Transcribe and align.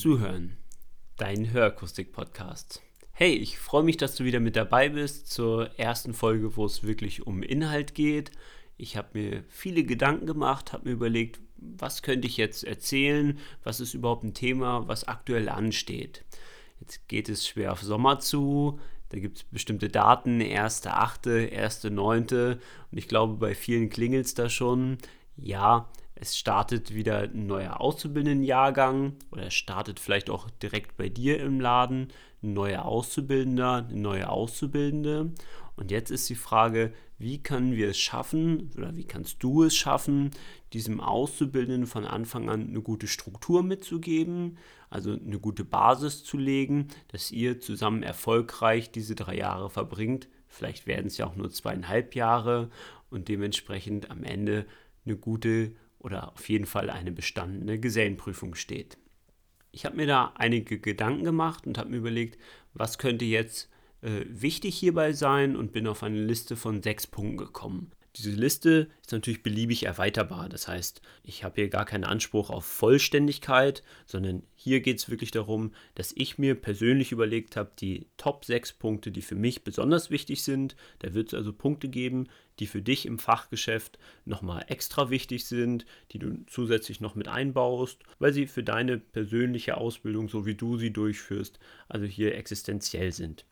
Zuhören, 0.00 0.56
dein 1.18 1.52
Hörakustik-Podcast. 1.52 2.80
Hey, 3.10 3.34
ich 3.34 3.58
freue 3.58 3.82
mich, 3.82 3.98
dass 3.98 4.14
du 4.14 4.24
wieder 4.24 4.40
mit 4.40 4.56
dabei 4.56 4.88
bist 4.88 5.30
zur 5.30 5.78
ersten 5.78 6.14
Folge, 6.14 6.56
wo 6.56 6.64
es 6.64 6.84
wirklich 6.84 7.26
um 7.26 7.42
Inhalt 7.42 7.94
geht. 7.94 8.30
Ich 8.78 8.96
habe 8.96 9.08
mir 9.12 9.44
viele 9.48 9.84
Gedanken 9.84 10.24
gemacht, 10.24 10.72
habe 10.72 10.88
mir 10.88 10.94
überlegt, 10.94 11.38
was 11.58 12.00
könnte 12.00 12.26
ich 12.26 12.38
jetzt 12.38 12.64
erzählen, 12.64 13.38
was 13.62 13.78
ist 13.78 13.92
überhaupt 13.92 14.24
ein 14.24 14.32
Thema, 14.32 14.88
was 14.88 15.06
aktuell 15.06 15.50
ansteht. 15.50 16.24
Jetzt 16.80 17.06
geht 17.06 17.28
es 17.28 17.46
schwer 17.46 17.72
auf 17.72 17.82
Sommer 17.82 18.20
zu, 18.20 18.80
da 19.10 19.18
gibt 19.18 19.36
es 19.36 19.44
bestimmte 19.44 19.90
Daten, 19.90 20.40
1.8., 20.40 21.52
1.9. 21.52 22.52
Und 22.52 22.98
ich 22.98 23.06
glaube, 23.06 23.34
bei 23.34 23.54
vielen 23.54 23.90
klingelt 23.90 24.24
es 24.24 24.32
da 24.32 24.48
schon. 24.48 24.96
Ja, 25.36 25.90
es 26.20 26.36
startet 26.36 26.94
wieder 26.94 27.20
ein 27.20 27.46
neuer 27.46 27.80
Auszubildendenjahrgang 27.80 29.14
oder 29.30 29.50
startet 29.50 29.98
vielleicht 29.98 30.28
auch 30.28 30.50
direkt 30.62 30.98
bei 30.98 31.08
dir 31.08 31.40
im 31.40 31.60
Laden 31.60 32.08
ein 32.42 32.52
neuer 32.52 32.84
Auszubildender, 32.84 33.86
eine 33.88 33.98
neue 33.98 34.28
Auszubildende. 34.28 35.32
Und 35.76 35.90
jetzt 35.90 36.10
ist 36.10 36.28
die 36.28 36.34
Frage, 36.34 36.92
wie 37.16 37.42
können 37.42 37.74
wir 37.74 37.88
es 37.88 37.98
schaffen 37.98 38.70
oder 38.76 38.94
wie 38.96 39.06
kannst 39.06 39.42
du 39.42 39.62
es 39.62 39.74
schaffen, 39.74 40.30
diesem 40.74 41.00
Auszubildenden 41.00 41.86
von 41.86 42.04
Anfang 42.04 42.50
an 42.50 42.68
eine 42.68 42.82
gute 42.82 43.06
Struktur 43.06 43.62
mitzugeben, 43.62 44.58
also 44.90 45.12
eine 45.12 45.38
gute 45.38 45.64
Basis 45.64 46.22
zu 46.22 46.36
legen, 46.36 46.88
dass 47.08 47.30
ihr 47.30 47.60
zusammen 47.60 48.02
erfolgreich 48.02 48.90
diese 48.92 49.14
drei 49.14 49.38
Jahre 49.38 49.70
verbringt. 49.70 50.28
Vielleicht 50.48 50.86
werden 50.86 51.06
es 51.06 51.16
ja 51.16 51.26
auch 51.26 51.36
nur 51.36 51.50
zweieinhalb 51.50 52.14
Jahre 52.14 52.68
und 53.08 53.28
dementsprechend 53.28 54.10
am 54.10 54.22
Ende 54.22 54.66
eine 55.06 55.16
gute 55.16 55.72
oder 56.00 56.32
auf 56.32 56.48
jeden 56.48 56.66
Fall 56.66 56.90
eine 56.90 57.12
bestandene 57.12 57.78
Gesellenprüfung 57.78 58.54
steht. 58.54 58.98
Ich 59.72 59.84
habe 59.84 59.96
mir 59.96 60.06
da 60.06 60.32
einige 60.34 60.80
Gedanken 60.80 61.24
gemacht 61.24 61.66
und 61.66 61.78
habe 61.78 61.90
mir 61.90 61.98
überlegt, 61.98 62.38
was 62.74 62.98
könnte 62.98 63.24
jetzt 63.24 63.70
äh, 64.02 64.24
wichtig 64.26 64.76
hierbei 64.76 65.12
sein 65.12 65.56
und 65.56 65.72
bin 65.72 65.86
auf 65.86 66.02
eine 66.02 66.20
Liste 66.20 66.56
von 66.56 66.82
sechs 66.82 67.06
Punkten 67.06 67.36
gekommen. 67.36 67.92
Diese 68.16 68.30
Liste 68.30 68.88
ist 69.02 69.12
natürlich 69.12 69.44
beliebig 69.44 69.84
erweiterbar. 69.84 70.48
Das 70.48 70.66
heißt, 70.66 71.00
ich 71.22 71.44
habe 71.44 71.54
hier 71.60 71.68
gar 71.68 71.84
keinen 71.84 72.04
Anspruch 72.04 72.50
auf 72.50 72.64
Vollständigkeit, 72.64 73.84
sondern 74.04 74.42
hier 74.56 74.80
geht 74.80 74.98
es 74.98 75.08
wirklich 75.08 75.30
darum, 75.30 75.72
dass 75.94 76.12
ich 76.16 76.36
mir 76.36 76.56
persönlich 76.56 77.12
überlegt 77.12 77.56
habe, 77.56 77.70
die 77.78 78.08
Top 78.16 78.44
6 78.44 78.72
Punkte, 78.74 79.12
die 79.12 79.22
für 79.22 79.36
mich 79.36 79.62
besonders 79.62 80.10
wichtig 80.10 80.42
sind. 80.42 80.74
Da 80.98 81.14
wird 81.14 81.28
es 81.28 81.34
also 81.34 81.52
Punkte 81.52 81.88
geben, 81.88 82.26
die 82.58 82.66
für 82.66 82.82
dich 82.82 83.06
im 83.06 83.20
Fachgeschäft 83.20 83.98
nochmal 84.24 84.64
extra 84.66 85.08
wichtig 85.10 85.46
sind, 85.46 85.86
die 86.10 86.18
du 86.18 86.44
zusätzlich 86.46 87.00
noch 87.00 87.14
mit 87.14 87.28
einbaust, 87.28 88.02
weil 88.18 88.32
sie 88.32 88.48
für 88.48 88.64
deine 88.64 88.98
persönliche 88.98 89.76
Ausbildung, 89.76 90.28
so 90.28 90.46
wie 90.46 90.56
du 90.56 90.76
sie 90.76 90.92
durchführst, 90.92 91.60
also 91.88 92.06
hier 92.06 92.34
existenziell 92.34 93.12
sind. 93.12 93.44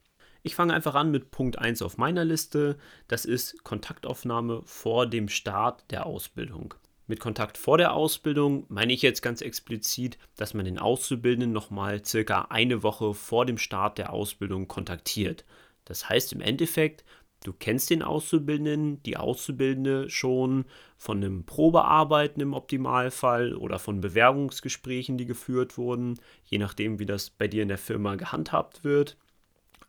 Ich 0.43 0.55
fange 0.55 0.73
einfach 0.73 0.95
an 0.95 1.11
mit 1.11 1.31
Punkt 1.31 1.59
1 1.59 1.83
auf 1.83 1.99
meiner 1.99 2.25
Liste. 2.25 2.79
Das 3.09 3.25
ist 3.25 3.65
Kontaktaufnahme 3.65 4.63
vor 4.65 5.07
dem 5.07 5.29
Start 5.29 5.85
der 5.91 6.07
Ausbildung. 6.07 6.75
Mit 7.09 7.21
Kontakt 7.21 7.59
vor 7.59 7.79
der 7.79 7.95
Ausbildung 7.95 8.65
meine 8.69 8.93
ich 8.93 9.03
jetzt 9.03 9.21
ganz 9.21 9.41
explizit, 9.41 10.19
dass 10.37 10.55
man 10.55 10.65
den 10.65 10.79
Auszubildenden 10.79 11.53
nochmal 11.53 12.05
circa 12.05 12.43
eine 12.51 12.83
Woche 12.83 13.15
vor 13.15 13.47
dem 13.47 13.59
Start 13.59 13.99
der 13.99 14.13
Ausbildung 14.13 14.69
kontaktiert. 14.69 15.45
Das 15.87 16.09
heißt 16.09 16.33
im 16.35 16.41
Endeffekt, 16.41 17.05
du 17.45 17.53
kennst 17.53 17.91
den 17.91 18.03
Auszubildenden, 18.03 19.03
die 19.03 19.17
Auszubildende 19.17 20.09
schon 20.09 20.67
von 20.99 21.17
einem 21.17 21.47
Probearbeiten 21.47 22.43
im 22.43 22.55
Optimalfall 22.55 23.57
oder 23.57 23.79
von 23.79 24.01
Bewerbungsgesprächen, 24.01 25.19
die 25.19 25.27
geführt 25.27 25.79
wurden, 25.79 26.21
je 26.45 26.59
nachdem, 26.59 26.99
wie 26.99 27.07
das 27.07 27.31
bei 27.31 27.49
dir 27.49 27.63
in 27.63 27.69
der 27.69 27.79
Firma 27.79 28.15
gehandhabt 28.15 28.85
wird 28.85 29.17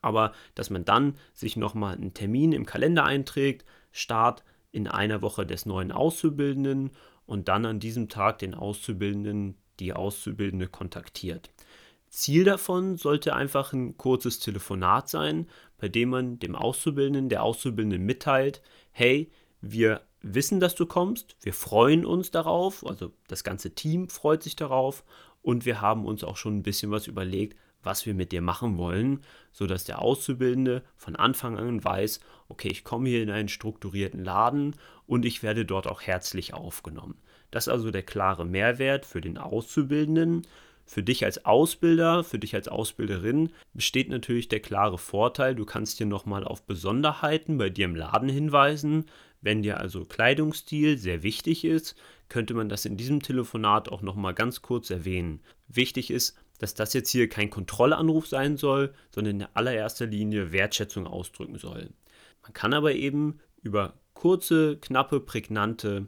aber 0.01 0.33
dass 0.55 0.69
man 0.69 0.85
dann 0.85 1.15
sich 1.33 1.55
nochmal 1.57 1.95
einen 1.95 2.13
Termin 2.13 2.51
im 2.51 2.65
Kalender 2.65 3.05
einträgt, 3.05 3.65
Start 3.91 4.43
in 4.71 4.87
einer 4.87 5.21
Woche 5.21 5.45
des 5.45 5.65
neuen 5.65 5.91
Auszubildenden 5.91 6.91
und 7.25 7.47
dann 7.47 7.65
an 7.65 7.79
diesem 7.79 8.09
Tag 8.09 8.39
den 8.39 8.53
Auszubildenden, 8.53 9.55
die 9.79 9.93
Auszubildende 9.93 10.67
kontaktiert. 10.67 11.49
Ziel 12.09 12.43
davon 12.43 12.97
sollte 12.97 13.35
einfach 13.35 13.71
ein 13.71 13.97
kurzes 13.97 14.39
Telefonat 14.39 15.09
sein, 15.09 15.47
bei 15.77 15.89
dem 15.89 16.09
man 16.09 16.39
dem 16.39 16.55
Auszubildenden, 16.55 17.29
der 17.29 17.43
Auszubildenden 17.43 18.03
mitteilt, 18.03 18.61
hey, 18.91 19.31
wir 19.61 20.01
wissen, 20.21 20.59
dass 20.59 20.75
du 20.75 20.85
kommst, 20.85 21.35
wir 21.41 21.53
freuen 21.53 22.05
uns 22.05 22.31
darauf, 22.31 22.85
also 22.85 23.13
das 23.27 23.43
ganze 23.43 23.75
Team 23.75 24.09
freut 24.09 24.43
sich 24.43 24.55
darauf 24.55 25.03
und 25.41 25.65
wir 25.65 25.81
haben 25.81 26.05
uns 26.05 26.23
auch 26.23 26.37
schon 26.37 26.57
ein 26.57 26.63
bisschen 26.63 26.91
was 26.91 27.07
überlegt, 27.07 27.57
was 27.83 28.05
wir 28.05 28.13
mit 28.13 28.31
dir 28.31 28.41
machen 28.41 28.77
wollen, 28.77 29.21
sodass 29.51 29.83
der 29.83 30.01
Auszubildende 30.01 30.83
von 30.95 31.15
Anfang 31.15 31.57
an 31.57 31.83
weiß, 31.83 32.19
okay, 32.47 32.69
ich 32.69 32.83
komme 32.83 33.09
hier 33.09 33.23
in 33.23 33.29
einen 33.29 33.49
strukturierten 33.49 34.23
Laden 34.23 34.75
und 35.05 35.25
ich 35.25 35.43
werde 35.43 35.65
dort 35.65 35.87
auch 35.87 36.01
herzlich 36.01 36.53
aufgenommen. 36.53 37.17
Das 37.51 37.67
ist 37.67 37.73
also 37.73 37.91
der 37.91 38.03
klare 38.03 38.45
Mehrwert 38.45 39.05
für 39.05 39.21
den 39.21 39.37
Auszubildenden. 39.37 40.45
Für 40.85 41.03
dich 41.03 41.23
als 41.23 41.45
Ausbilder, 41.45 42.23
für 42.23 42.39
dich 42.39 42.55
als 42.55 42.67
Ausbilderin 42.67 43.51
besteht 43.75 44.09
natürlich 44.09 44.47
der 44.47 44.59
klare 44.59 44.97
Vorteil, 44.97 45.53
du 45.53 45.63
kannst 45.63 45.97
hier 45.97 46.07
nochmal 46.07 46.43
auf 46.43 46.63
Besonderheiten 46.63 47.59
bei 47.59 47.69
dir 47.69 47.85
im 47.85 47.95
Laden 47.95 48.29
hinweisen. 48.29 49.05
Wenn 49.39 49.61
dir 49.61 49.79
also 49.79 50.03
Kleidungsstil 50.03 50.97
sehr 50.97 51.21
wichtig 51.21 51.63
ist, 51.63 51.95
könnte 52.27 52.55
man 52.55 52.69
das 52.69 52.85
in 52.85 52.97
diesem 52.97 53.21
Telefonat 53.21 53.89
auch 53.89 54.01
nochmal 54.01 54.33
ganz 54.33 54.63
kurz 54.63 54.89
erwähnen. 54.89 55.41
Wichtig 55.67 56.09
ist, 56.09 56.35
dass 56.59 56.75
das 56.75 56.93
jetzt 56.93 57.09
hier 57.09 57.27
kein 57.27 57.49
Kontrollanruf 57.49 58.27
sein 58.27 58.57
soll, 58.57 58.93
sondern 59.13 59.41
in 59.41 59.47
allererster 59.53 60.05
Linie 60.05 60.51
Wertschätzung 60.51 61.07
ausdrücken 61.07 61.57
soll. 61.57 61.89
Man 62.43 62.53
kann 62.53 62.73
aber 62.73 62.93
eben 62.93 63.39
über 63.63 63.93
kurze, 64.13 64.77
knappe, 64.77 65.19
prägnante 65.19 66.07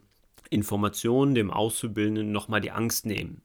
Informationen 0.50 1.34
dem 1.34 1.50
Auszubildenden 1.50 2.32
nochmal 2.32 2.62
die 2.62 2.72
Angst 2.72 3.06
nehmen. 3.06 3.42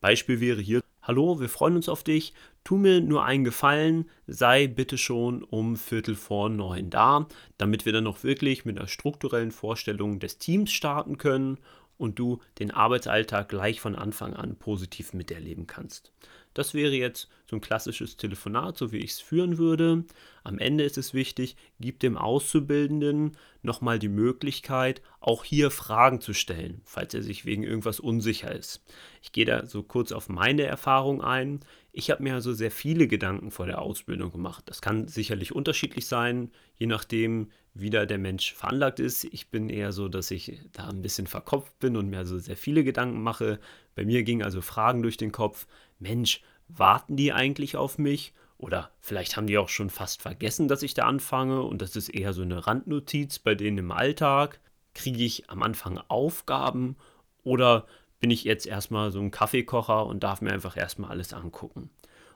Beispiel 0.00 0.40
wäre 0.40 0.60
hier, 0.60 0.82
hallo, 1.02 1.40
wir 1.40 1.48
freuen 1.48 1.76
uns 1.76 1.88
auf 1.88 2.02
dich, 2.02 2.34
tu 2.64 2.76
mir 2.76 3.00
nur 3.00 3.24
einen 3.24 3.44
Gefallen, 3.44 4.10
sei 4.26 4.66
bitte 4.66 4.98
schon 4.98 5.44
um 5.44 5.76
Viertel 5.76 6.16
vor 6.16 6.48
neun 6.48 6.90
da, 6.90 7.28
damit 7.58 7.86
wir 7.86 7.92
dann 7.92 8.04
noch 8.04 8.24
wirklich 8.24 8.64
mit 8.64 8.78
einer 8.78 8.88
strukturellen 8.88 9.52
Vorstellung 9.52 10.18
des 10.18 10.38
Teams 10.38 10.72
starten 10.72 11.18
können 11.18 11.58
und 12.02 12.18
du 12.18 12.40
den 12.58 12.72
Arbeitsalltag 12.72 13.48
gleich 13.48 13.80
von 13.80 13.94
Anfang 13.94 14.34
an 14.34 14.56
positiv 14.56 15.14
miterleben 15.14 15.68
kannst. 15.68 16.12
Das 16.54 16.74
wäre 16.74 16.92
jetzt 16.92 17.28
so 17.48 17.56
ein 17.56 17.60
klassisches 17.60 18.16
Telefonat, 18.16 18.76
so 18.76 18.92
wie 18.92 18.98
ich 18.98 19.12
es 19.12 19.20
führen 19.20 19.58
würde. 19.58 20.04
Am 20.44 20.58
Ende 20.58 20.84
ist 20.84 20.98
es 20.98 21.14
wichtig, 21.14 21.56
gib 21.80 22.00
dem 22.00 22.16
Auszubildenden 22.16 23.36
nochmal 23.62 23.98
die 23.98 24.08
Möglichkeit, 24.08 25.02
auch 25.20 25.44
hier 25.44 25.70
Fragen 25.70 26.20
zu 26.20 26.34
stellen, 26.34 26.80
falls 26.84 27.14
er 27.14 27.22
sich 27.22 27.44
wegen 27.44 27.62
irgendwas 27.62 28.00
unsicher 28.00 28.54
ist. 28.54 28.82
Ich 29.22 29.32
gehe 29.32 29.44
da 29.44 29.66
so 29.66 29.82
kurz 29.82 30.12
auf 30.12 30.28
meine 30.28 30.62
Erfahrung 30.62 31.22
ein. 31.22 31.60
Ich 31.92 32.10
habe 32.10 32.22
mir 32.22 32.34
also 32.34 32.52
sehr 32.52 32.70
viele 32.70 33.06
Gedanken 33.06 33.50
vor 33.50 33.66
der 33.66 33.80
Ausbildung 33.82 34.32
gemacht. 34.32 34.64
Das 34.66 34.80
kann 34.80 35.08
sicherlich 35.08 35.54
unterschiedlich 35.54 36.06
sein, 36.06 36.50
je 36.76 36.86
nachdem, 36.86 37.50
wie 37.74 37.90
da 37.90 38.06
der 38.06 38.18
Mensch 38.18 38.52
veranlagt 38.54 39.00
ist. 39.00 39.24
Ich 39.24 39.48
bin 39.48 39.68
eher 39.68 39.92
so, 39.92 40.08
dass 40.08 40.30
ich 40.30 40.60
da 40.72 40.88
ein 40.88 41.02
bisschen 41.02 41.26
verkopft 41.26 41.78
bin 41.78 41.96
und 41.96 42.08
mir 42.08 42.18
also 42.18 42.38
sehr 42.38 42.56
viele 42.56 42.84
Gedanken 42.84 43.22
mache. 43.22 43.60
Bei 43.94 44.04
mir 44.04 44.22
gingen 44.22 44.42
also 44.42 44.60
Fragen 44.60 45.02
durch 45.02 45.16
den 45.16 45.32
Kopf. 45.32 45.66
Mensch, 46.02 46.42
warten 46.68 47.16
die 47.16 47.32
eigentlich 47.32 47.76
auf 47.76 47.98
mich? 47.98 48.34
Oder 48.58 48.90
vielleicht 49.00 49.36
haben 49.36 49.46
die 49.46 49.58
auch 49.58 49.68
schon 49.68 49.90
fast 49.90 50.22
vergessen, 50.22 50.68
dass 50.68 50.82
ich 50.82 50.94
da 50.94 51.06
anfange 51.06 51.62
und 51.62 51.82
das 51.82 51.96
ist 51.96 52.08
eher 52.08 52.32
so 52.32 52.42
eine 52.42 52.66
Randnotiz 52.66 53.38
bei 53.40 53.54
denen 53.54 53.78
im 53.78 53.90
Alltag. 53.90 54.60
Kriege 54.94 55.24
ich 55.24 55.50
am 55.50 55.62
Anfang 55.62 55.98
Aufgaben 56.08 56.96
oder 57.42 57.86
bin 58.20 58.30
ich 58.30 58.44
jetzt 58.44 58.66
erstmal 58.66 59.10
so 59.10 59.20
ein 59.20 59.32
Kaffeekocher 59.32 60.06
und 60.06 60.22
darf 60.22 60.42
mir 60.42 60.52
einfach 60.52 60.76
erstmal 60.76 61.10
alles 61.10 61.32
angucken. 61.32 61.90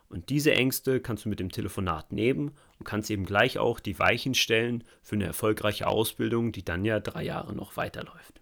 Und 0.08 0.29
diese 0.31 0.52
Ängste 0.52 1.00
kannst 1.00 1.25
du 1.25 1.29
mit 1.29 1.38
dem 1.38 1.50
Telefonat 1.50 2.12
nehmen 2.12 2.52
und 2.79 2.85
kannst 2.85 3.11
eben 3.11 3.25
gleich 3.25 3.58
auch 3.58 3.79
die 3.79 3.99
Weichen 3.99 4.35
stellen 4.35 4.85
für 5.02 5.14
eine 5.14 5.26
erfolgreiche 5.26 5.87
Ausbildung, 5.87 6.50
die 6.50 6.64
dann 6.64 6.85
ja 6.85 6.99
drei 6.99 7.25
Jahre 7.25 7.55
noch 7.55 7.76
weiterläuft. 7.76 8.40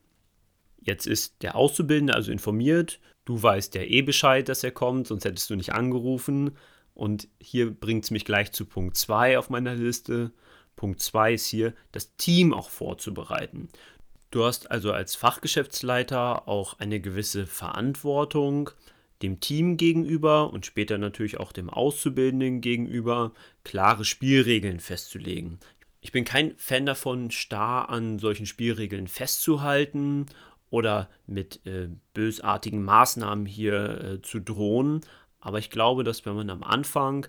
Jetzt 0.85 1.07
ist 1.07 1.43
der 1.43 1.57
Auszubildende 1.57 2.15
also 2.15 2.31
informiert, 2.31 3.01
du 3.25 3.43
weißt 3.43 3.75
ja 3.75 3.83
eh 3.83 4.03
Bescheid, 4.03 4.49
dass 4.49 4.63
er 4.63 4.71
kommt, 4.71 5.07
sonst 5.07 5.25
hättest 5.25 5.51
du 5.51 5.57
nicht 5.57 5.73
angerufen. 5.73 6.57
Und 6.93 7.27
hier 7.41 7.71
bringt 7.71 8.05
es 8.05 8.11
mich 8.11 8.25
gleich 8.25 8.53
zu 8.53 8.67
Punkt 8.67 8.97
2 8.97 9.39
auf 9.39 9.51
meiner 9.51 9.75
Liste. 9.75 10.31
Punkt 10.77 11.01
2 11.01 11.35
ist 11.35 11.47
hier, 11.47 11.73
das 11.91 12.15
Team 12.17 12.53
auch 12.53 12.69
vorzubereiten. 12.69 13.69
Du 14.31 14.45
hast 14.45 14.71
also 14.71 14.93
als 14.93 15.17
Fachgeschäftsleiter 15.17 16.47
auch 16.47 16.79
eine 16.79 17.01
gewisse 17.01 17.47
Verantwortung 17.47 18.71
dem 19.23 19.41
Team 19.41 19.77
gegenüber 19.77 20.53
und 20.53 20.67
später 20.67 20.99
natürlich 20.99 21.39
auch 21.39 21.53
dem 21.53 21.71
Auszubildenden 21.71 22.61
gegenüber 22.61 23.33
klare 23.63 24.05
Spielregeln 24.05 24.81
festzulegen. 24.81 25.59
Ich 26.01 26.13
bin 26.13 26.25
kein 26.25 26.55
Fan 26.59 26.85
davon, 26.85 27.31
starr 27.31 27.89
an 27.89 28.19
solchen 28.19 28.45
Spielregeln 28.45 29.09
festzuhalten 29.09 30.27
oder 30.75 31.09
mit 31.29 31.65
äh, 31.67 31.89
bösartigen 32.15 32.83
Maßnahmen 32.83 33.47
hier 33.47 34.03
äh, 34.03 34.23
zu 34.23 34.41
drohen, 34.41 35.03
Aber 35.39 35.61
ich 35.61 35.71
glaube, 35.71 36.03
dass 36.03 36.27
wenn 36.27 36.35
man 36.35 36.51
am 36.51 36.65
Anfang 36.65 37.29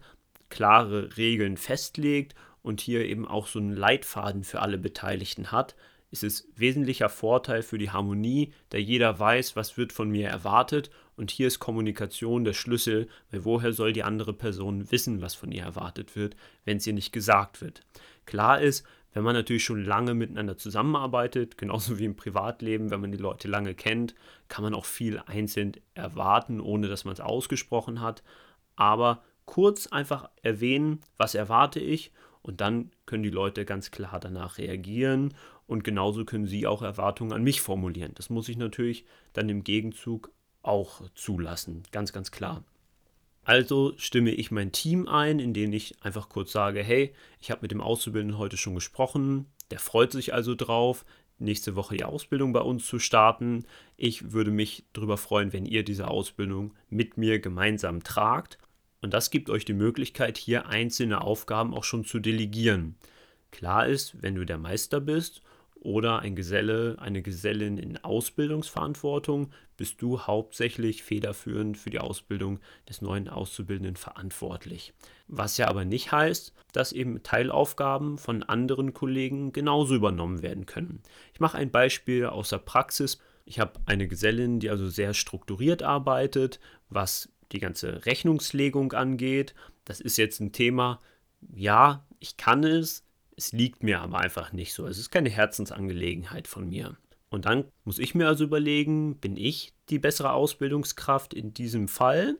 klare 0.49 1.15
Regeln 1.15 1.55
festlegt 1.55 2.33
und 2.63 2.81
hier 2.81 3.05
eben 3.05 3.27
auch 3.27 3.45
so 3.45 3.59
einen 3.59 3.75
Leitfaden 3.75 4.43
für 4.43 4.61
alle 4.61 4.79
Beteiligten 4.79 5.51
hat, 5.51 5.75
ist 6.09 6.23
es 6.23 6.47
wesentlicher 6.55 7.07
Vorteil 7.07 7.61
für 7.61 7.77
die 7.77 7.91
Harmonie, 7.91 8.51
da 8.69 8.79
jeder 8.79 9.19
weiß, 9.19 9.55
was 9.55 9.77
wird 9.77 9.93
von 9.93 10.09
mir 10.09 10.27
erwartet 10.27 10.89
und 11.15 11.29
hier 11.29 11.45
ist 11.45 11.59
Kommunikation 11.59 12.45
der 12.45 12.53
Schlüssel, 12.53 13.07
weil 13.29 13.45
woher 13.45 13.73
soll 13.73 13.93
die 13.93 14.03
andere 14.03 14.33
Person 14.33 14.91
wissen, 14.91 15.21
was 15.21 15.35
von 15.35 15.51
ihr 15.51 15.63
erwartet 15.63 16.15
wird, 16.15 16.35
wenn 16.63 16.77
es 16.77 16.87
ihr 16.87 16.93
nicht 16.93 17.11
gesagt 17.11 17.61
wird. 17.61 17.81
Klar 18.25 18.59
ist, 18.59 18.87
wenn 19.15 19.23
man 19.23 19.33
natürlich 19.33 19.63
schon 19.63 19.83
lange 19.83 20.13
miteinander 20.13 20.57
zusammenarbeitet, 20.57 21.57
genauso 21.57 21.97
wie 21.97 22.05
im 22.05 22.17
Privatleben, 22.17 22.91
wenn 22.91 23.01
man 23.01 23.11
die 23.11 23.17
Leute 23.17 23.47
lange 23.47 23.73
kennt, 23.73 24.13
kann 24.49 24.63
man 24.63 24.75
auch 24.75 24.85
viel 24.85 25.19
einzeln 25.25 25.71
erwarten, 25.95 26.59
ohne 26.59 26.89
dass 26.89 27.05
man 27.05 27.13
es 27.13 27.21
ausgesprochen 27.21 28.01
hat. 28.01 28.23
Aber 28.75 29.23
kurz 29.45 29.87
einfach 29.87 30.29
erwähnen, 30.43 30.99
was 31.17 31.33
erwarte 31.33 31.79
ich 31.79 32.11
und 32.41 32.59
dann 32.59 32.91
können 33.05 33.23
die 33.23 33.29
Leute 33.29 33.63
ganz 33.63 33.89
klar 33.89 34.19
danach 34.19 34.57
reagieren 34.57 35.33
und 35.65 35.85
genauso 35.85 36.25
können 36.25 36.45
sie 36.45 36.67
auch 36.67 36.81
Erwartungen 36.81 37.31
an 37.31 37.43
mich 37.43 37.61
formulieren. 37.61 38.11
Das 38.15 38.29
muss 38.29 38.49
ich 38.49 38.57
natürlich 38.57 39.05
dann 39.31 39.47
im 39.47 39.63
Gegenzug 39.63 40.29
auch 40.61 41.09
zulassen, 41.15 41.83
ganz, 41.93 42.11
ganz 42.11 42.31
klar. 42.31 42.65
Also 43.45 43.93
stimme 43.97 44.31
ich 44.31 44.49
mein 44.49 44.71
Team 44.71 45.07
ein, 45.07 45.39
indem 45.39 45.71
ich 45.71 46.03
einfach 46.03 46.29
kurz 46.29 46.51
sage, 46.51 46.83
hey, 46.83 47.13
ich 47.39 47.51
habe 47.51 47.61
mit 47.61 47.71
dem 47.71 47.79
Auszubildenden 47.79 48.39
heute 48.39 48.57
schon 48.57 48.73
gesprochen, 48.73 49.45
der 49.69 49.77
freut 49.79 50.11
sich 50.11 50.33
also 50.33 50.55
drauf, 50.55 51.05
nächste 51.37 51.75
Woche 51.75 51.95
die 51.95 52.03
Ausbildung 52.03 52.53
bei 52.53 52.61
uns 52.61 52.87
zu 52.87 52.97
starten. 52.97 53.65
Ich 53.97 54.31
würde 54.31 54.49
mich 54.49 54.85
darüber 54.93 55.17
freuen, 55.17 55.53
wenn 55.53 55.65
ihr 55.65 55.83
diese 55.83 56.07
Ausbildung 56.07 56.73
mit 56.89 57.17
mir 57.17 57.39
gemeinsam 57.39 58.03
tragt. 58.03 58.57
Und 59.01 59.13
das 59.13 59.29
gibt 59.29 59.51
euch 59.51 59.63
die 59.63 59.73
Möglichkeit, 59.73 60.39
hier 60.39 60.67
einzelne 60.67 61.21
Aufgaben 61.21 61.75
auch 61.75 61.83
schon 61.83 62.03
zu 62.03 62.19
delegieren. 62.19 62.95
Klar 63.51 63.87
ist, 63.87 64.21
wenn 64.23 64.33
du 64.33 64.45
der 64.45 64.57
Meister 64.57 64.99
bist 64.99 65.43
oder 65.85 66.19
ein 66.19 66.35
Geselle, 66.35 66.97
eine 66.99 67.21
Gesellin 67.21 67.77
in 67.77 68.03
Ausbildungsverantwortung, 68.03 69.51
bist 69.77 70.01
du 70.01 70.21
hauptsächlich 70.21 71.03
federführend 71.03 71.77
für 71.77 71.91
die 71.91 71.99
Ausbildung 71.99 72.59
des 72.89 73.01
neuen 73.01 73.29
Auszubildenden 73.29 73.95
verantwortlich. 73.95 74.93
Was 75.27 75.57
ja 75.57 75.67
aber 75.67 75.85
nicht 75.85 76.11
heißt, 76.11 76.53
dass 76.73 76.91
eben 76.91 77.21
Teilaufgaben 77.21 78.17
von 78.17 78.41
anderen 78.41 78.93
Kollegen 78.93 79.53
genauso 79.53 79.95
übernommen 79.95 80.41
werden 80.41 80.65
können. 80.65 81.01
Ich 81.33 81.39
mache 81.39 81.57
ein 81.57 81.71
Beispiel 81.71 82.25
aus 82.25 82.49
der 82.49 82.57
Praxis. 82.57 83.19
Ich 83.45 83.59
habe 83.59 83.79
eine 83.85 84.07
Gesellin, 84.07 84.59
die 84.59 84.71
also 84.71 84.89
sehr 84.89 85.13
strukturiert 85.13 85.83
arbeitet, 85.83 86.59
was 86.89 87.29
die 87.51 87.59
ganze 87.59 88.07
Rechnungslegung 88.07 88.93
angeht. 88.93 89.53
Das 89.85 90.01
ist 90.01 90.17
jetzt 90.17 90.39
ein 90.39 90.51
Thema, 90.51 90.99
ja, 91.53 92.07
ich 92.19 92.37
kann 92.37 92.63
es, 92.63 93.04
es 93.37 93.51
liegt 93.51 93.83
mir 93.83 94.01
aber 94.01 94.19
einfach 94.19 94.53
nicht 94.53 94.73
so. 94.73 94.87
Es 94.87 94.97
ist 94.97 95.11
keine 95.11 95.29
Herzensangelegenheit 95.29 96.47
von 96.47 96.67
mir. 96.67 96.97
Und 97.29 97.45
dann 97.45 97.65
muss 97.83 97.99
ich 97.99 98.15
mir 98.15 98.27
also 98.27 98.43
überlegen, 98.43 99.17
bin 99.17 99.35
ich 99.35 99.73
die 99.89 99.99
bessere 99.99 100.33
Ausbildungskraft 100.33 101.33
in 101.33 101.53
diesem 101.53 101.87
Fall? 101.87 102.37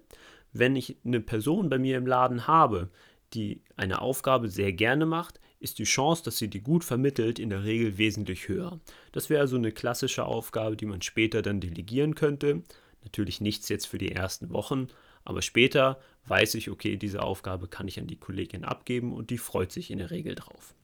Wenn 0.54 0.76
ich 0.76 0.98
eine 1.04 1.20
Person 1.20 1.70
bei 1.70 1.78
mir 1.78 1.98
im 1.98 2.08
Laden 2.08 2.48
habe, 2.48 2.90
die 3.34 3.62
eine 3.76 4.02
Aufgabe 4.02 4.48
sehr 4.50 4.72
gerne 4.72 5.06
macht, 5.06 5.42
ist 5.60 5.80
die 5.80 5.84
Chance, 5.84 6.24
dass 6.24 6.38
sie 6.38 6.50
die 6.50 6.62
gut 6.62 6.84
vermittelt, 6.84 7.40
in 7.40 7.50
der 7.50 7.64
Regel 7.64 7.98
wesentlich 7.98 8.48
höher. 8.48 8.80
Das 9.12 9.30
wäre 9.30 9.42
also 9.42 9.58
eine 9.58 9.72
klassische 9.72 10.26
Aufgabe, 10.26 10.78
die 10.78 10.86
man 10.86 11.02
später 11.02 11.42
dann 11.42 11.60
delegieren 11.60 12.16
könnte. 12.16 12.62
Natürlich 13.04 13.42
nichts 13.42 13.68
jetzt 13.70 13.88
für 13.88 13.98
die 13.98 14.12
ersten 14.12 14.52
Wochen, 14.52 14.88
aber 15.24 15.42
später 15.42 16.00
weiß 16.28 16.56
ich, 16.56 16.70
okay, 16.70 16.98
diese 16.98 17.24
Aufgabe 17.24 17.68
kann 17.68 17.88
ich 17.88 18.00
an 18.00 18.08
die 18.08 18.20
Kollegin 18.20 18.64
abgeben 18.64 19.14
und 19.14 19.30
die 19.30 19.38
freut 19.38 19.72
sich 19.72 19.92
in 19.92 19.98
der 19.98 20.12
Regel 20.12 20.36
drauf. 20.36 20.76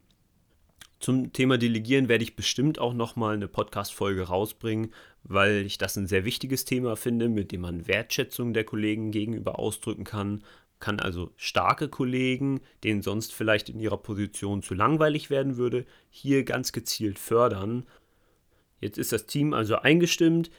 Zum 1.01 1.33
Thema 1.33 1.57
Delegieren 1.57 2.09
werde 2.09 2.23
ich 2.23 2.35
bestimmt 2.35 2.77
auch 2.77 2.93
nochmal 2.93 3.33
eine 3.33 3.47
Podcast-Folge 3.47 4.27
rausbringen, 4.27 4.93
weil 5.23 5.65
ich 5.65 5.79
das 5.79 5.97
ein 5.97 6.05
sehr 6.05 6.25
wichtiges 6.25 6.63
Thema 6.63 6.95
finde, 6.95 7.27
mit 7.27 7.51
dem 7.51 7.61
man 7.61 7.87
Wertschätzung 7.87 8.53
der 8.53 8.65
Kollegen 8.65 9.09
gegenüber 9.09 9.57
ausdrücken 9.57 10.03
kann. 10.03 10.43
Kann 10.79 10.99
also 10.99 11.31
starke 11.37 11.89
Kollegen, 11.89 12.61
denen 12.83 13.01
sonst 13.01 13.33
vielleicht 13.33 13.69
in 13.69 13.79
ihrer 13.79 13.97
Position 13.97 14.61
zu 14.61 14.75
langweilig 14.75 15.31
werden 15.31 15.57
würde, 15.57 15.85
hier 16.11 16.43
ganz 16.43 16.71
gezielt 16.71 17.17
fördern. 17.17 17.87
Jetzt 18.79 18.99
ist 18.99 19.11
das 19.11 19.25
Team 19.25 19.55
also 19.55 19.77
eingestimmt. 19.77 20.51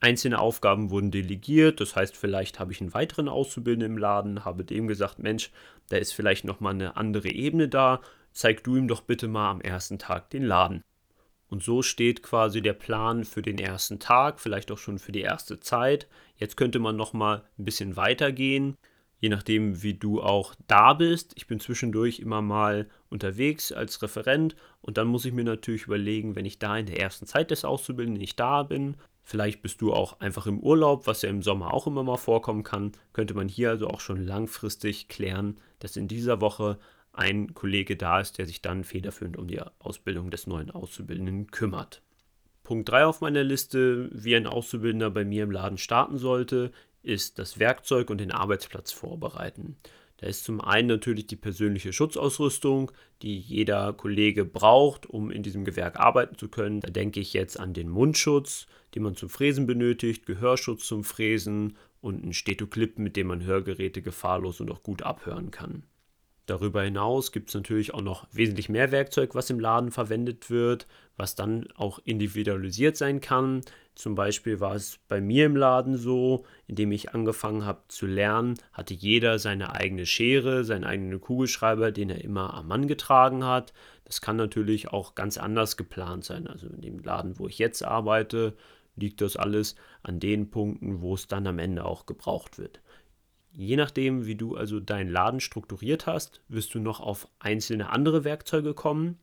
Einzelne 0.00 0.38
Aufgaben 0.38 0.90
wurden 0.90 1.10
delegiert, 1.10 1.80
das 1.80 1.96
heißt, 1.96 2.16
vielleicht 2.16 2.58
habe 2.58 2.72
ich 2.72 2.80
einen 2.80 2.94
weiteren 2.94 3.28
Auszubildenden 3.28 3.92
im 3.92 3.98
Laden, 3.98 4.44
habe 4.46 4.64
dem 4.64 4.88
gesagt, 4.88 5.18
Mensch, 5.18 5.50
da 5.90 5.98
ist 5.98 6.12
vielleicht 6.12 6.44
nochmal 6.44 6.72
eine 6.72 6.96
andere 6.96 7.28
Ebene 7.28 7.68
da, 7.68 8.00
zeig 8.32 8.64
du 8.64 8.76
ihm 8.76 8.88
doch 8.88 9.02
bitte 9.02 9.28
mal 9.28 9.50
am 9.50 9.60
ersten 9.60 9.98
Tag 9.98 10.30
den 10.30 10.44
Laden. 10.44 10.82
Und 11.48 11.62
so 11.62 11.82
steht 11.82 12.22
quasi 12.22 12.62
der 12.62 12.72
Plan 12.72 13.24
für 13.24 13.42
den 13.42 13.58
ersten 13.58 13.98
Tag, 13.98 14.40
vielleicht 14.40 14.70
auch 14.70 14.78
schon 14.78 14.98
für 14.98 15.12
die 15.12 15.20
erste 15.20 15.60
Zeit. 15.60 16.08
Jetzt 16.36 16.56
könnte 16.56 16.78
man 16.78 16.96
noch 16.96 17.12
mal 17.12 17.44
ein 17.58 17.64
bisschen 17.66 17.96
weitergehen, 17.96 18.74
je 19.18 19.28
nachdem, 19.28 19.82
wie 19.82 19.94
du 19.94 20.22
auch 20.22 20.54
da 20.66 20.94
bist. 20.94 21.32
Ich 21.36 21.46
bin 21.46 21.60
zwischendurch 21.60 22.20
immer 22.20 22.40
mal 22.40 22.88
unterwegs 23.10 23.70
als 23.70 24.00
Referent 24.02 24.56
und 24.80 24.96
dann 24.96 25.08
muss 25.08 25.26
ich 25.26 25.34
mir 25.34 25.44
natürlich 25.44 25.84
überlegen, 25.84 26.36
wenn 26.36 26.46
ich 26.46 26.58
da 26.58 26.76
in 26.78 26.86
der 26.86 27.00
ersten 27.00 27.26
Zeit 27.26 27.50
des 27.50 27.66
Auszubildenden 27.66 28.20
nicht 28.20 28.40
da 28.40 28.62
bin, 28.62 28.96
vielleicht 29.22 29.62
bist 29.62 29.80
du 29.80 29.92
auch 29.92 30.20
einfach 30.20 30.46
im 30.46 30.58
Urlaub, 30.58 31.06
was 31.06 31.22
ja 31.22 31.28
im 31.28 31.42
Sommer 31.42 31.72
auch 31.72 31.86
immer 31.86 32.02
mal 32.02 32.16
vorkommen 32.16 32.62
kann, 32.62 32.92
könnte 33.12 33.34
man 33.34 33.48
hier 33.48 33.70
also 33.70 33.88
auch 33.88 34.00
schon 34.00 34.24
langfristig 34.24 35.08
klären, 35.08 35.56
dass 35.78 35.96
in 35.96 36.08
dieser 36.08 36.40
Woche 36.40 36.78
ein 37.12 37.54
Kollege 37.54 37.96
da 37.96 38.20
ist, 38.20 38.38
der 38.38 38.46
sich 38.46 38.62
dann 38.62 38.84
federführend 38.84 39.36
um 39.36 39.48
die 39.48 39.60
Ausbildung 39.78 40.30
des 40.30 40.46
neuen 40.46 40.70
Auszubildenden 40.70 41.50
kümmert. 41.50 42.02
Punkt 42.62 42.88
3 42.88 43.06
auf 43.06 43.20
meiner 43.20 43.42
Liste, 43.42 44.08
wie 44.12 44.36
ein 44.36 44.46
Auszubildender 44.46 45.10
bei 45.10 45.24
mir 45.24 45.42
im 45.44 45.50
Laden 45.50 45.78
starten 45.78 46.16
sollte, 46.16 46.72
ist 47.02 47.38
das 47.38 47.58
Werkzeug 47.58 48.10
und 48.10 48.18
den 48.18 48.30
Arbeitsplatz 48.30 48.92
vorbereiten. 48.92 49.76
Da 50.18 50.28
ist 50.28 50.44
zum 50.44 50.60
einen 50.60 50.86
natürlich 50.86 51.26
die 51.26 51.36
persönliche 51.36 51.92
Schutzausrüstung, 51.92 52.92
die 53.22 53.36
jeder 53.36 53.92
Kollege 53.92 54.44
braucht, 54.44 55.04
um 55.04 55.32
in 55.32 55.42
diesem 55.42 55.64
Gewerk 55.64 55.98
arbeiten 55.98 56.38
zu 56.38 56.48
können. 56.48 56.80
Da 56.80 56.90
denke 56.90 57.18
ich 57.18 57.32
jetzt 57.32 57.58
an 57.58 57.74
den 57.74 57.88
Mundschutz, 57.88 58.68
den 58.94 59.02
man 59.02 59.16
zum 59.16 59.28
Fräsen 59.28 59.66
benötigt, 59.66 60.24
Gehörschutz 60.26 60.86
zum 60.86 61.02
Fräsen 61.02 61.76
und 62.00 62.22
einen 62.22 62.34
Stetoclip, 62.34 63.00
mit 63.00 63.16
dem 63.16 63.26
man 63.26 63.42
Hörgeräte 63.42 64.00
gefahrlos 64.00 64.60
und 64.60 64.70
auch 64.70 64.84
gut 64.84 65.02
abhören 65.02 65.50
kann. 65.50 65.82
Darüber 66.46 66.82
hinaus 66.82 67.30
gibt 67.30 67.48
es 67.50 67.54
natürlich 67.54 67.94
auch 67.94 68.00
noch 68.02 68.26
wesentlich 68.32 68.68
mehr 68.68 68.90
Werkzeug, 68.90 69.34
was 69.34 69.50
im 69.50 69.60
Laden 69.60 69.92
verwendet 69.92 70.50
wird, 70.50 70.88
was 71.16 71.36
dann 71.36 71.68
auch 71.76 72.00
individualisiert 72.04 72.96
sein 72.96 73.20
kann. 73.20 73.60
Zum 73.94 74.14
Beispiel 74.14 74.58
war 74.58 74.74
es 74.74 74.98
bei 75.06 75.20
mir 75.20 75.46
im 75.46 75.54
Laden 75.54 75.96
so, 75.96 76.44
indem 76.66 76.90
ich 76.90 77.14
angefangen 77.14 77.64
habe 77.64 77.82
zu 77.88 78.06
lernen, 78.06 78.54
hatte 78.72 78.94
jeder 78.94 79.38
seine 79.38 79.74
eigene 79.74 80.04
Schere, 80.04 80.64
seinen 80.64 80.84
eigenen 80.84 81.20
Kugelschreiber, 81.20 81.92
den 81.92 82.10
er 82.10 82.24
immer 82.24 82.54
am 82.54 82.66
Mann 82.66 82.88
getragen 82.88 83.44
hat. 83.44 83.72
Das 84.04 84.20
kann 84.20 84.36
natürlich 84.36 84.88
auch 84.88 85.14
ganz 85.14 85.38
anders 85.38 85.76
geplant 85.76 86.24
sein. 86.24 86.48
Also 86.48 86.66
in 86.66 86.80
dem 86.80 86.98
Laden, 86.98 87.38
wo 87.38 87.46
ich 87.46 87.58
jetzt 87.58 87.84
arbeite, 87.84 88.54
liegt 88.96 89.20
das 89.20 89.36
alles 89.36 89.76
an 90.02 90.18
den 90.18 90.50
Punkten, 90.50 91.02
wo 91.02 91.14
es 91.14 91.28
dann 91.28 91.46
am 91.46 91.58
Ende 91.58 91.84
auch 91.84 92.06
gebraucht 92.06 92.58
wird. 92.58 92.80
Je 93.54 93.76
nachdem, 93.76 94.26
wie 94.26 94.34
du 94.34 94.56
also 94.56 94.80
deinen 94.80 95.10
Laden 95.10 95.40
strukturiert 95.40 96.06
hast, 96.06 96.40
wirst 96.48 96.74
du 96.74 96.80
noch 96.80 97.00
auf 97.00 97.28
einzelne 97.38 97.90
andere 97.90 98.24
Werkzeuge 98.24 98.72
kommen. 98.72 99.18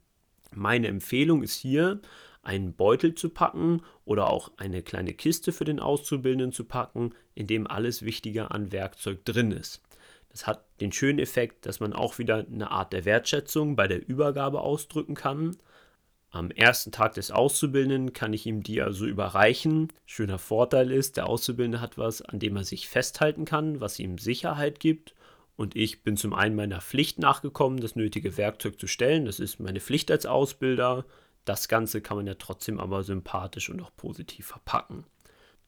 Meine 0.52 0.88
Empfehlung 0.88 1.42
ist 1.42 1.56
hier, 1.56 2.00
einen 2.42 2.74
Beutel 2.74 3.16
zu 3.16 3.30
packen 3.30 3.82
oder 4.06 4.30
auch 4.30 4.52
eine 4.58 4.82
kleine 4.82 5.14
Kiste 5.14 5.52
für 5.52 5.66
den 5.66 5.80
Auszubildenden 5.80 6.52
zu 6.52 6.64
packen, 6.64 7.14
in 7.36 7.48
dem 7.48 7.68
alles 7.68 8.04
Wichtige 8.04 8.52
an 8.52 8.72
Werkzeug 8.72 9.26
drin 9.26 9.52
ist. 9.52 9.82
Das 10.30 10.46
hat 10.46 10.64
den 10.80 10.92
schönen 10.92 11.20
Effekt, 11.20 11.66
dass 11.66 11.80
man 11.80 11.94
auch 11.94 12.20
wieder 12.20 12.46
eine 12.46 12.72
Art 12.72 12.94
der 12.94 13.06
Wertschätzung 13.06 13.76
bei 13.76 13.88
der 13.88 14.08
Übergabe 14.08 14.62
ausdrücken 14.62 15.16
kann. 15.16 15.58
Am 16.32 16.52
ersten 16.52 16.92
Tag 16.92 17.16
des 17.16 17.32
Auszubildenden 17.32 18.14
kann 18.14 18.34
ich 18.34 18.46
ihm 18.46 18.62
die 18.62 18.82
also 18.82 19.06
überreichen. 19.06 19.88
Schöner 20.06 20.38
Vorteil 20.38 20.92
ist, 20.92 21.18
der 21.18 21.28
Auszubildende 21.28 21.82
hat 21.82 21.98
was, 21.98 22.22
an 22.22 22.38
dem 22.38 22.56
er 22.56 22.64
sich 22.64 22.88
festhalten 22.88 23.46
kann, 23.46 23.82
was 23.82 24.00
ihm 24.00 24.20
Sicherheit 24.20 24.80
gibt. 24.80 25.16
Und 25.56 25.76
ich 25.76 26.04
bin 26.04 26.18
zum 26.18 26.34
einen 26.34 26.56
meiner 26.56 26.82
Pflicht 26.82 27.18
nachgekommen, 27.18 27.82
das 27.82 27.96
nötige 27.96 28.38
Werkzeug 28.38 28.80
zu 28.80 28.88
stellen. 28.88 29.26
Das 29.26 29.40
ist 29.40 29.60
meine 29.60 29.80
Pflicht 29.80 30.12
als 30.12 30.28
Ausbilder. 30.28 31.06
Das 31.46 31.68
Ganze 31.68 32.00
kann 32.00 32.18
man 32.18 32.28
ja 32.28 32.36
trotzdem 32.36 32.80
aber 32.80 33.04
sympathisch 33.04 33.70
und 33.70 33.82
auch 33.82 33.92
positiv 33.98 34.46
verpacken. 34.46 35.06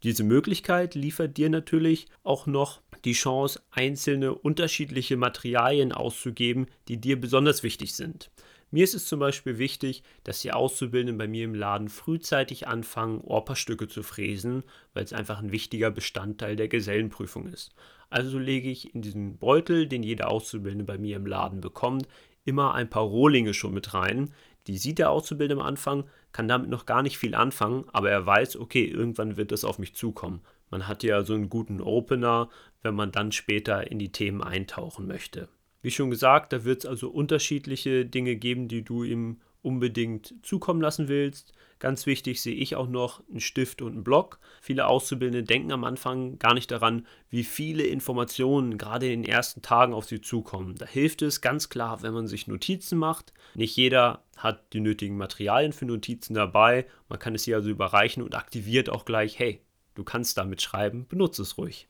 Diese 0.04 0.24
Möglichkeit 0.24 0.96
liefert 0.96 1.38
dir 1.38 1.50
natürlich 1.50 2.08
auch 2.24 2.46
noch 2.46 2.82
die 3.04 3.14
Chance, 3.14 3.62
einzelne 3.72 4.34
unterschiedliche 4.34 5.18
Materialien 5.18 5.92
auszugeben, 5.92 6.68
die 6.88 6.98
dir 6.98 7.20
besonders 7.20 7.64
wichtig 7.64 7.96
sind. 7.96 8.32
Mir 8.74 8.86
ist 8.86 8.94
es 8.94 9.06
zum 9.06 9.20
Beispiel 9.20 9.58
wichtig, 9.58 10.02
dass 10.24 10.42
die 10.42 10.54
Auszubildenden 10.54 11.18
bei 11.18 11.28
mir 11.28 11.44
im 11.44 11.56
Laden 11.56 11.90
frühzeitig 11.90 12.70
anfangen, 12.70 13.20
Orperstücke 13.20 13.90
zu 13.90 14.02
fräsen, 14.02 14.64
weil 14.94 15.04
es 15.04 15.12
einfach 15.12 15.40
ein 15.40 15.52
wichtiger 15.52 15.92
Bestandteil 15.92 16.56
der 16.56 16.70
Gesellenprüfung 16.70 17.48
ist. 17.48 17.76
Also 18.10 18.40
lege 18.40 18.70
ich 18.70 18.96
in 18.96 19.02
diesen 19.02 19.38
Beutel, 19.38 19.88
den 19.88 20.04
jeder 20.04 20.32
Auszubildende 20.32 20.86
bei 20.86 20.98
mir 20.98 21.18
im 21.18 21.26
Laden 21.26 21.60
bekommt, 21.60 22.08
immer 22.46 22.74
ein 22.74 22.90
paar 22.90 23.04
Rohlinge 23.04 23.54
schon 23.54 23.74
mit 23.74 23.94
rein. 23.94 24.34
Die 24.68 24.78
sieht 24.78 25.00
der 25.00 25.12
Auszubildende 25.12 25.62
am 25.62 25.68
Anfang, 25.68 26.06
kann 26.32 26.48
damit 26.48 26.70
noch 26.70 26.86
gar 26.86 27.04
nicht 27.04 27.18
viel 27.18 27.36
anfangen, 27.36 27.86
aber 27.92 28.10
er 28.10 28.26
weiß, 28.26 28.56
okay, 28.56 28.86
irgendwann 28.86 29.36
wird 29.36 29.52
das 29.52 29.66
auf 29.66 29.80
mich 29.80 29.96
zukommen. 29.96 30.42
Man 30.70 30.88
hat 30.88 31.04
ja 31.04 31.24
so 31.24 31.34
einen 31.34 31.50
guten 31.50 31.82
Opener, 31.82 32.50
wenn 32.82 32.96
man 32.96 33.12
dann 33.12 33.34
später 33.34 33.92
in 33.92 34.00
die 34.00 34.14
Themen 34.14 34.42
eintauchen 34.42 35.08
möchte. 35.08 35.50
Wie 35.82 35.92
schon 35.92 36.10
gesagt, 36.10 36.54
da 36.54 36.64
wird 36.64 36.84
es 36.84 36.90
also 36.90 37.10
unterschiedliche 37.10 38.06
Dinge 38.06 38.36
geben, 38.36 38.68
die 38.68 38.84
du 38.84 39.04
ihm 39.04 39.42
unbedingt 39.64 40.34
zukommen 40.44 40.82
lassen 40.82 41.08
willst. 41.08 41.54
Ganz 41.80 42.06
wichtig 42.06 42.42
sehe 42.42 42.56
ich 42.56 42.76
auch 42.76 42.88
noch 42.88 43.28
einen 43.30 43.40
Stift 43.40 43.82
und 43.82 43.94
einen 43.94 44.04
Block. 44.04 44.40
Viele 44.62 44.88
Auszubildende 44.88 45.44
denken 45.44 45.72
am 45.72 45.84
Anfang 45.84 46.38
gar 46.38 46.54
nicht 46.54 46.70
daran, 46.70 47.08
wie 47.30 47.44
viele 47.44 47.84
Informationen 47.84 48.78
gerade 48.78 49.12
in 49.12 49.24
den 49.24 49.32
ersten 49.32 49.62
Tagen 49.62 49.94
auf 49.94 50.06
sie 50.06 50.22
zukommen. 50.22 50.76
Da 50.76 50.86
hilft 50.86 51.22
es 51.22 51.42
ganz 51.42 51.70
klar, 51.70 52.04
wenn 52.04 52.14
man 52.14 52.28
sich 52.28 52.48
Notizen 52.48 52.98
macht. 52.98 53.34
Nicht 53.56 53.76
jeder 53.76 54.24
hat 54.38 54.74
die 54.74 54.80
nötigen 54.80 55.18
Materialien 55.18 55.74
für 55.74 55.86
Notizen 55.86 56.34
dabei. 56.36 56.86
Man 57.10 57.20
kann 57.20 57.36
es 57.36 57.46
hier 57.46 57.56
also 57.56 57.70
überreichen 57.70 58.22
und 58.22 58.36
aktiviert 58.36 58.90
auch 58.90 59.06
gleich, 59.06 59.40
hey, 59.40 59.62
du 59.96 60.04
kannst 60.04 60.38
damit 60.38 60.62
schreiben, 60.62 61.08
benutze 61.08 61.42
es 61.42 61.58
ruhig. 61.58 61.88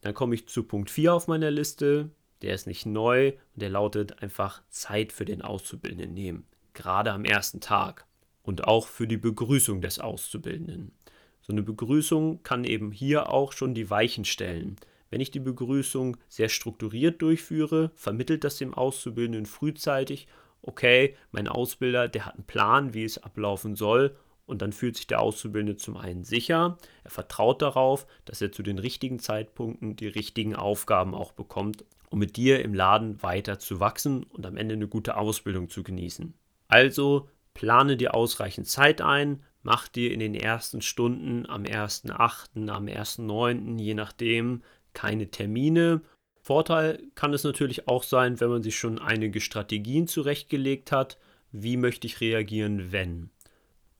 Dann 0.00 0.14
komme 0.14 0.34
ich 0.34 0.48
zu 0.48 0.62
Punkt 0.62 0.90
4 0.90 1.14
auf 1.14 1.28
meiner 1.28 1.50
Liste. 1.50 2.10
Der 2.42 2.54
ist 2.54 2.66
nicht 2.66 2.86
neu 2.86 3.32
und 3.54 3.62
der 3.62 3.70
lautet 3.70 4.22
einfach 4.22 4.62
Zeit 4.68 5.12
für 5.12 5.24
den 5.24 5.42
Auszubildenden 5.42 6.14
nehmen, 6.14 6.46
gerade 6.72 7.12
am 7.12 7.24
ersten 7.24 7.60
Tag 7.60 8.06
und 8.42 8.64
auch 8.64 8.86
für 8.86 9.06
die 9.06 9.16
Begrüßung 9.16 9.80
des 9.80 9.98
Auszubildenden. 9.98 10.92
So 11.40 11.52
eine 11.52 11.62
Begrüßung 11.62 12.42
kann 12.42 12.64
eben 12.64 12.92
hier 12.92 13.30
auch 13.30 13.52
schon 13.52 13.74
die 13.74 13.90
Weichen 13.90 14.24
stellen. 14.24 14.76
Wenn 15.10 15.20
ich 15.20 15.30
die 15.30 15.40
Begrüßung 15.40 16.18
sehr 16.28 16.48
strukturiert 16.48 17.22
durchführe, 17.22 17.90
vermittelt 17.94 18.44
das 18.44 18.58
dem 18.58 18.74
Auszubildenden 18.74 19.46
frühzeitig, 19.46 20.28
okay, 20.62 21.16
mein 21.30 21.48
Ausbilder, 21.48 22.08
der 22.08 22.26
hat 22.26 22.34
einen 22.34 22.44
Plan, 22.44 22.94
wie 22.94 23.04
es 23.04 23.18
ablaufen 23.18 23.74
soll 23.74 24.16
und 24.44 24.62
dann 24.62 24.72
fühlt 24.72 24.96
sich 24.96 25.06
der 25.06 25.20
Auszubildende 25.20 25.76
zum 25.76 25.96
einen 25.96 26.24
sicher, 26.24 26.78
er 27.04 27.10
vertraut 27.10 27.62
darauf, 27.62 28.06
dass 28.24 28.42
er 28.42 28.52
zu 28.52 28.62
den 28.62 28.78
richtigen 28.78 29.18
Zeitpunkten 29.18 29.96
die 29.96 30.08
richtigen 30.08 30.54
Aufgaben 30.54 31.14
auch 31.14 31.32
bekommt 31.32 31.84
um 32.10 32.18
mit 32.18 32.36
dir 32.36 32.62
im 32.64 32.74
Laden 32.74 33.22
weiter 33.22 33.58
zu 33.58 33.80
wachsen 33.80 34.24
und 34.24 34.46
am 34.46 34.56
Ende 34.56 34.74
eine 34.74 34.88
gute 34.88 35.16
Ausbildung 35.16 35.68
zu 35.68 35.82
genießen. 35.82 36.34
Also 36.68 37.28
plane 37.54 37.96
dir 37.96 38.14
ausreichend 38.14 38.66
Zeit 38.66 39.00
ein, 39.00 39.42
mach 39.62 39.88
dir 39.88 40.12
in 40.12 40.20
den 40.20 40.34
ersten 40.34 40.82
Stunden 40.82 41.46
am 41.46 41.64
1.8., 41.64 42.68
am 42.68 42.86
1.9., 42.86 43.80
je 43.80 43.94
nachdem, 43.94 44.62
keine 44.92 45.30
Termine. 45.30 46.02
Vorteil 46.40 47.02
kann 47.14 47.34
es 47.34 47.44
natürlich 47.44 47.88
auch 47.88 48.02
sein, 48.02 48.40
wenn 48.40 48.50
man 48.50 48.62
sich 48.62 48.78
schon 48.78 48.98
einige 48.98 49.40
Strategien 49.40 50.06
zurechtgelegt 50.06 50.92
hat. 50.92 51.18
Wie 51.52 51.76
möchte 51.76 52.06
ich 52.06 52.20
reagieren, 52.20 52.92
wenn? 52.92 53.30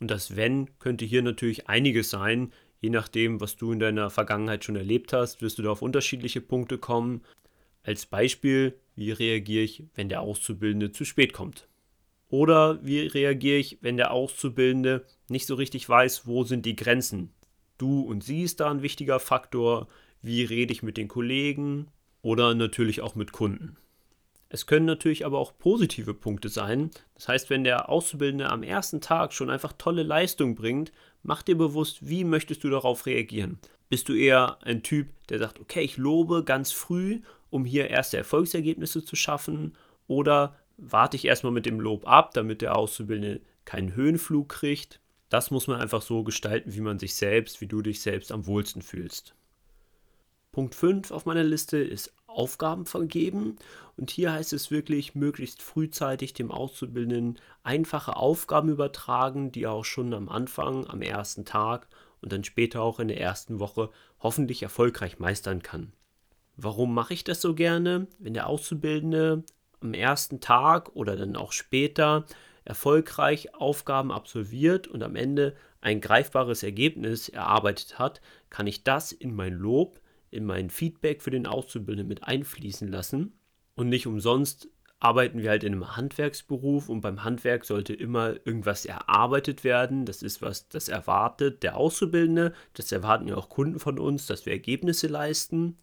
Und 0.01 0.11
das 0.11 0.37
Wenn 0.37 0.79
könnte 0.79 1.05
hier 1.05 1.23
natürlich 1.23 1.69
einiges 1.69 2.11
sein. 2.11 2.53
Je 2.81 2.91
nachdem, 2.91 3.41
was 3.41 3.57
du 3.57 3.73
in 3.73 3.81
deiner 3.81 4.09
Vergangenheit 4.09 4.65
schon 4.65 4.77
erlebt 4.77 5.13
hast, 5.13 5.43
wirst 5.43 5.59
du 5.59 5.63
da 5.63 5.71
auf 5.71 5.83
unterschiedliche 5.83 6.41
Punkte 6.41 6.79
kommen. 6.79 7.23
Als 7.89 8.05
Beispiel, 8.05 8.79
wie 8.97 9.13
reagiere 9.13 9.65
ich, 9.65 9.85
wenn 9.95 10.11
der 10.11 10.21
Auszubildende 10.21 10.93
zu 10.93 11.07
spät 11.07 11.33
kommt? 11.33 11.69
Oder 12.29 12.85
wie 12.85 13.07
reagiere 13.07 13.57
ich, 13.57 13.79
wenn 13.81 13.97
der 13.97 14.11
Auszubildende 14.11 15.07
nicht 15.31 15.47
so 15.47 15.55
richtig 15.55 15.89
weiß, 15.89 16.27
wo 16.27 16.45
sind 16.45 16.67
die 16.67 16.77
Grenzen? 16.77 17.33
Du 17.79 18.03
und 18.03 18.23
sie 18.23 18.43
ist 18.43 18.61
da 18.61 18.71
ein 18.71 18.83
wichtiger 18.83 19.19
Faktor. 19.21 19.89
Wie 20.21 20.45
rede 20.45 20.71
ich 20.71 20.83
mit 20.83 20.99
den 20.99 21.09
Kollegen? 21.09 21.87
Oder 22.21 22.55
natürlich 22.55 23.01
auch 23.01 23.15
mit 23.15 23.33
Kunden. 23.33 23.79
Es 24.51 24.67
können 24.67 24.85
natürlich 24.85 25.25
aber 25.25 25.39
auch 25.39 25.57
positive 25.57 26.13
Punkte 26.13 26.51
sein. 26.51 26.91
Das 27.15 27.29
heißt, 27.29 27.49
wenn 27.49 27.65
der 27.65 27.89
Auszubildende 27.89 28.51
am 28.51 28.63
ersten 28.63 29.01
Tag 29.01 29.33
schon 29.33 29.49
einfach 29.49 29.73
tolle 29.73 30.03
Leistung 30.03 30.57
bringt, 30.57 30.93
mach 31.23 31.43
dir 31.43 31.57
bewusst, 31.57 32.07
wie 32.07 32.25
möchtest 32.25 32.65
du 32.65 32.69
darauf 32.69 33.07
reagieren. 33.07 33.59
Bist 33.89 34.11
du 34.11 34.13
eher 34.13 34.59
ein 34.63 34.83
Typ, 34.83 35.09
der 35.31 35.39
sagt, 35.39 35.59
okay, 35.59 35.81
ich 35.81 35.97
lobe 35.97 36.45
ganz 36.45 36.73
früh 36.73 37.23
um 37.51 37.65
hier 37.65 37.91
erste 37.91 38.17
Erfolgsergebnisse 38.17 39.05
zu 39.05 39.17
schaffen? 39.17 39.77
Oder 40.07 40.57
warte 40.77 41.17
ich 41.17 41.25
erstmal 41.25 41.53
mit 41.53 41.67
dem 41.67 41.81
Lob 41.81 42.07
ab, 42.07 42.33
damit 42.35 42.63
der 42.63 42.77
Auszubildende 42.77 43.41
keinen 43.65 43.95
Höhenflug 43.95 44.49
kriegt? 44.49 45.01
Das 45.29 45.51
muss 45.51 45.67
man 45.67 45.81
einfach 45.81 46.03
so 46.03 46.25
gestalten, 46.25 46.75
wie 46.75 46.81
man 46.81 46.99
sich 46.99 47.15
selbst, 47.15 47.61
wie 47.61 47.67
du 47.67 47.83
dich 47.83 48.01
selbst 48.01 48.33
am 48.33 48.47
wohlsten 48.47 48.83
fühlst. 48.83 49.35
Punkt 50.53 50.75
5 50.75 51.11
auf 51.11 51.27
meiner 51.27 51.45
Liste 51.45 51.79
ist 51.79 52.13
Aufgaben 52.27 52.87
vergeben. 52.87 53.57
Und 53.97 54.11
hier 54.11 54.33
heißt 54.33 54.53
es 54.53 54.71
wirklich, 54.71 55.15
möglichst 55.15 55.61
frühzeitig 55.61 56.35
dem 56.35 56.51
Auszubildenden 56.51 57.39
einfache 57.63 58.17
Aufgaben 58.17 58.69
übertragen, 58.69 59.51
die 59.51 59.65
er 59.65 59.73
auch 59.73 59.85
schon 59.85 60.15
am 60.15 60.29
Anfang, 60.29 60.87
am 60.87 61.03
ersten 61.03 61.45
Tag 61.45 61.89
und 62.21 62.33
dann 62.33 62.45
später 62.45 62.83
auch 62.83 63.01
in 63.01 63.09
der 63.09 63.21
ersten 63.21 63.59
Woche 63.59 63.91
hoffentlich 64.21 64.63
erfolgreich 64.63 65.19
meistern 65.19 65.63
kann. 65.63 65.93
Warum 66.61 66.93
mache 66.93 67.15
ich 67.15 67.23
das 67.23 67.41
so 67.41 67.55
gerne? 67.55 68.09
Wenn 68.19 68.35
der 68.35 68.49
Auszubildende 68.49 69.45
am 69.81 69.95
ersten 69.95 70.41
Tag 70.41 70.95
oder 70.97 71.15
dann 71.15 71.37
auch 71.37 71.53
später 71.53 72.27
erfolgreich 72.65 73.55
Aufgaben 73.55 74.11
absolviert 74.11 74.89
und 74.89 75.05
am 75.05 75.15
Ende 75.15 75.55
ein 75.81 76.01
greifbares 76.01 76.65
Ergebnis 76.65 77.29
erarbeitet 77.29 78.01
hat, 78.01 78.21
kann 78.51 78.67
ich 78.67 78.83
das 78.83 79.13
in 79.13 79.37
mein 79.37 79.55
Lob, 79.55 80.01
in 80.31 80.45
mein 80.45 80.69
Feedback 80.69 81.23
für 81.23 81.31
den 81.31 81.47
Auszubildenden 81.47 82.09
mit 82.09 82.25
einfließen 82.25 82.89
lassen. 82.89 83.39
Und 83.77 83.89
nicht 83.89 84.09
umsonst 84.09 84.69
arbeiten 84.99 85.41
wir 85.41 85.51
halt 85.51 85.63
in 85.63 85.75
einem 85.75 85.97
Handwerksberuf 85.97 86.89
und 86.89 87.03
beim 87.03 87.23
Handwerk 87.23 87.67
sollte 87.67 87.95
immer 87.95 88.35
irgendwas 88.45 88.85
erarbeitet 88.85 89.63
werden. 89.63 90.07
Das 90.07 90.25
ist 90.25 90.43
was, 90.43 90.69
das 90.69 90.89
erwartet 90.89 91.63
der 91.63 91.77
Auszubildende, 91.77 92.53
das 92.75 92.91
erwarten 92.91 93.29
ja 93.29 93.37
auch 93.37 93.49
Kunden 93.49 93.79
von 93.79 94.01
uns, 94.01 94.27
dass 94.27 94.45
wir 94.45 94.53
Ergebnisse 94.53 95.07
leisten 95.07 95.79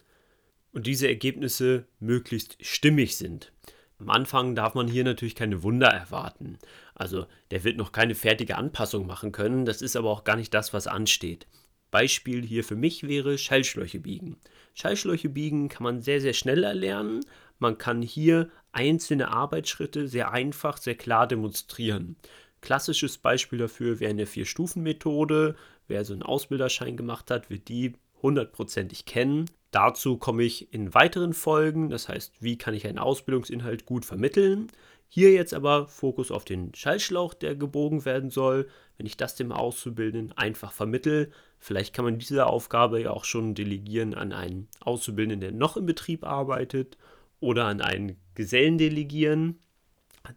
und 0.75 0.86
diese 0.88 1.08
Ergebnisse 1.08 1.88
möglichst 2.00 2.58
stimmig 2.63 3.15
sind. 3.15 3.53
Am 3.98 4.10
Anfang 4.10 4.55
darf 4.55 4.75
man 4.75 4.89
hier 4.89 5.05
natürlich 5.05 5.34
keine 5.34 5.63
Wunder 5.63 5.88
erwarten. 5.88 6.60
Also 6.94 7.27
der 7.50 7.63
wird 7.63 7.77
noch 7.77 7.94
keine 7.94 8.13
fertige 8.13 8.58
Anpassung 8.58 9.08
machen 9.08 9.32
können, 9.32 9.63
das 9.63 9.82
ist 9.82 9.96
aber 9.96 10.10
auch 10.10 10.25
gar 10.25 10.36
nicht 10.36 10.53
das, 10.53 10.74
was 10.74 10.86
ansteht. 10.86 11.48
Beispiel 11.91 12.46
hier 12.46 12.65
für 12.65 12.75
mich 12.75 13.08
wäre 13.08 13.38
Schallschläuche 13.38 14.01
biegen. 14.01 14.36
Schallschläuche 14.74 15.29
biegen 15.29 15.70
kann 15.70 15.84
man 15.84 16.01
sehr, 16.01 16.20
sehr 16.20 16.34
schnell 16.34 16.65
erlernen. 16.65 17.22
Man 17.58 17.77
kann 17.77 18.01
hier 18.01 18.50
einzelne 18.74 19.29
Arbeitsschritte 19.29 20.10
sehr 20.10 20.34
einfach, 20.34 20.75
sehr 20.75 20.96
klar 20.96 21.25
demonstrieren. 21.25 22.17
Klassisches 22.60 23.17
Beispiel 23.17 23.60
dafür 23.60 24.01
wäre 24.01 24.10
eine 24.10 24.25
Vier-Stufen-Methode. 24.25 25.55
Wer 25.88 26.03
so 26.03 26.12
einen 26.12 26.24
Ausbilderschein 26.24 26.98
gemacht 26.98 27.32
hat, 27.32 27.50
wird 27.50 27.70
die 27.70 27.94
hundertprozentig 28.22 29.05
kennen. 29.05 29.45
Dazu 29.72 30.17
komme 30.17 30.43
ich 30.43 30.74
in 30.74 30.93
weiteren 30.93 31.34
Folgen, 31.34 31.89
das 31.89 32.07
heißt, 32.07 32.41
wie 32.41 32.57
kann 32.57 32.74
ich 32.74 32.88
einen 32.88 33.00
Ausbildungsinhalt 33.00 33.86
gut 33.86 34.05
vermitteln. 34.05 34.72
Hier 35.10 35.31
jetzt 35.31 35.53
aber 35.53 35.88
Fokus 35.88 36.31
auf 36.31 36.45
den 36.45 36.74
Schallschlauch, 36.74 37.34
der 37.34 37.55
gebogen 37.55 38.05
werden 38.05 38.29
soll. 38.29 38.67
Wenn 38.98 39.05
ich 39.05 39.17
das 39.17 39.36
dem 39.36 39.51
Auszubildenden 39.51 40.38
einfach 40.38 40.72
vermittel, 40.72 41.31
vielleicht 41.60 41.93
kann 41.93 42.05
man 42.05 42.17
diese 42.17 42.48
Aufgabe 42.48 43.01
ja 43.01 43.12
auch 43.12 43.25
schon 43.25 43.53
delegieren 43.53 44.13
an 44.13 44.31
einen 44.34 44.67
Auszubildenden, 44.79 45.41
der 45.41 45.51
noch 45.51 45.77
im 45.77 45.86
Betrieb 45.86 46.24
arbeitet 46.24 46.98
oder 47.39 47.65
an 47.65 47.81
einen 47.81 48.17
Gesellen 48.34 48.77
delegieren, 48.77 49.60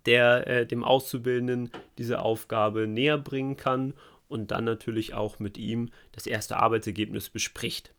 der 0.06 0.46
äh, 0.46 0.66
dem 0.66 0.84
Auszubildenden 0.84 1.70
diese 1.96 2.20
Aufgabe 2.20 2.86
näher 2.86 3.18
bringen 3.18 3.56
kann 3.56 3.94
und 4.28 4.50
dann 4.50 4.64
natürlich 4.64 5.14
auch 5.14 5.38
mit 5.38 5.58
ihm 5.58 5.90
das 6.12 6.26
erste 6.26 6.58
Arbeitsergebnis 6.58 7.30
bespricht. 7.30 7.92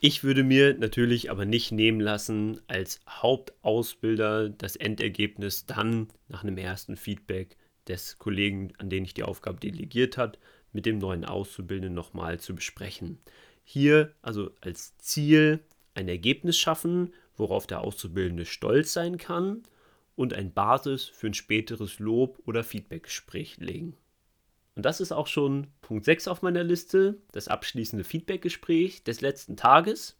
Ich 0.00 0.22
würde 0.22 0.44
mir 0.44 0.74
natürlich 0.74 1.30
aber 1.30 1.44
nicht 1.44 1.72
nehmen 1.72 2.00
lassen, 2.00 2.60
als 2.68 3.00
Hauptausbilder 3.08 4.48
das 4.48 4.76
Endergebnis 4.76 5.66
dann 5.66 6.08
nach 6.28 6.44
einem 6.44 6.56
ersten 6.56 6.96
Feedback 6.96 7.56
des 7.88 8.18
Kollegen, 8.18 8.72
an 8.78 8.90
den 8.90 9.04
ich 9.04 9.14
die 9.14 9.24
Aufgabe 9.24 9.58
delegiert 9.58 10.16
hat, 10.16 10.38
mit 10.72 10.86
dem 10.86 10.98
neuen 10.98 11.24
Auszubildenden 11.24 11.94
nochmal 11.94 12.38
zu 12.38 12.54
besprechen. 12.54 13.18
Hier 13.64 14.14
also 14.22 14.50
als 14.60 14.96
Ziel 14.98 15.60
ein 15.94 16.08
Ergebnis 16.08 16.56
schaffen, 16.56 17.12
worauf 17.36 17.66
der 17.66 17.80
Auszubildende 17.80 18.44
stolz 18.44 18.92
sein 18.92 19.16
kann 19.16 19.64
und 20.14 20.32
ein 20.32 20.52
Basis 20.52 21.06
für 21.06 21.26
ein 21.26 21.34
späteres 21.34 21.98
Lob- 21.98 22.40
oder 22.46 22.62
Feedbackgespräch 22.62 23.56
legen. 23.58 23.96
Und 24.78 24.84
das 24.84 25.00
ist 25.00 25.10
auch 25.10 25.26
schon 25.26 25.66
Punkt 25.80 26.04
6 26.04 26.28
auf 26.28 26.40
meiner 26.40 26.62
Liste, 26.62 27.16
das 27.32 27.48
abschließende 27.48 28.04
Feedbackgespräch 28.04 29.02
des 29.02 29.20
letzten 29.20 29.56
Tages. 29.56 30.16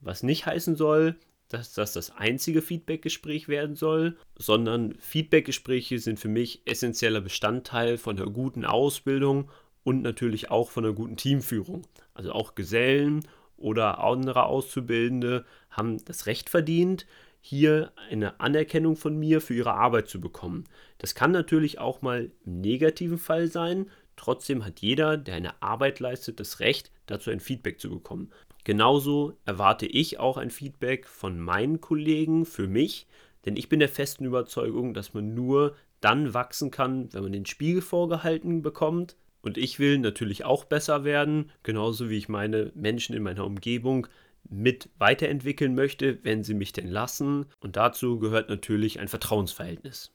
Was 0.00 0.22
nicht 0.22 0.44
heißen 0.44 0.76
soll, 0.76 1.16
dass 1.48 1.72
das 1.72 1.94
das 1.94 2.10
einzige 2.10 2.60
Feedbackgespräch 2.60 3.48
werden 3.48 3.74
soll, 3.74 4.18
sondern 4.36 4.96
Feedbackgespräche 4.98 5.98
sind 5.98 6.20
für 6.20 6.28
mich 6.28 6.60
essentieller 6.66 7.22
Bestandteil 7.22 7.96
von 7.96 8.18
einer 8.18 8.30
guten 8.30 8.66
Ausbildung 8.66 9.50
und 9.82 10.02
natürlich 10.02 10.50
auch 10.50 10.68
von 10.68 10.84
einer 10.84 10.92
guten 10.92 11.16
Teamführung. 11.16 11.80
Also 12.12 12.32
auch 12.32 12.54
Gesellen 12.54 13.26
oder 13.56 14.04
andere 14.04 14.44
Auszubildende 14.44 15.46
haben 15.70 16.04
das 16.04 16.26
Recht 16.26 16.50
verdient, 16.50 17.06
hier 17.46 17.92
eine 18.10 18.40
Anerkennung 18.40 18.96
von 18.96 19.16
mir 19.16 19.40
für 19.40 19.54
ihre 19.54 19.74
Arbeit 19.74 20.08
zu 20.08 20.20
bekommen. 20.20 20.64
Das 20.98 21.14
kann 21.14 21.30
natürlich 21.30 21.78
auch 21.78 22.02
mal 22.02 22.32
im 22.44 22.60
negativen 22.60 23.18
Fall 23.18 23.46
sein. 23.46 23.88
Trotzdem 24.16 24.64
hat 24.64 24.80
jeder, 24.80 25.16
der 25.16 25.36
eine 25.36 25.62
Arbeit 25.62 26.00
leistet, 26.00 26.40
das 26.40 26.58
Recht, 26.58 26.90
dazu 27.06 27.30
ein 27.30 27.38
Feedback 27.38 27.78
zu 27.78 27.88
bekommen. 27.88 28.32
Genauso 28.64 29.36
erwarte 29.44 29.86
ich 29.86 30.18
auch 30.18 30.38
ein 30.38 30.50
Feedback 30.50 31.06
von 31.06 31.38
meinen 31.38 31.80
Kollegen 31.80 32.46
für 32.46 32.66
mich, 32.66 33.06
denn 33.44 33.56
ich 33.56 33.68
bin 33.68 33.78
der 33.78 33.88
festen 33.88 34.24
Überzeugung, 34.24 34.92
dass 34.92 35.14
man 35.14 35.34
nur 35.34 35.76
dann 36.00 36.34
wachsen 36.34 36.72
kann, 36.72 37.12
wenn 37.12 37.22
man 37.22 37.32
den 37.32 37.46
Spiegel 37.46 37.80
vorgehalten 37.80 38.62
bekommt. 38.62 39.14
Und 39.40 39.56
ich 39.56 39.78
will 39.78 39.98
natürlich 39.98 40.44
auch 40.44 40.64
besser 40.64 41.04
werden, 41.04 41.52
genauso 41.62 42.10
wie 42.10 42.18
ich 42.18 42.28
meine 42.28 42.72
Menschen 42.74 43.14
in 43.14 43.22
meiner 43.22 43.44
Umgebung 43.44 44.08
mit 44.50 44.90
weiterentwickeln 44.98 45.74
möchte, 45.74 46.22
wenn 46.24 46.44
sie 46.44 46.54
mich 46.54 46.72
denn 46.72 46.88
lassen. 46.88 47.46
Und 47.60 47.76
dazu 47.76 48.18
gehört 48.18 48.48
natürlich 48.48 49.00
ein 49.00 49.08
Vertrauensverhältnis. 49.08 50.12